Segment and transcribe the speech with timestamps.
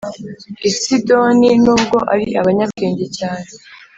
[0.67, 3.47] I Sidoni nubwo ari abanyabwenge cyane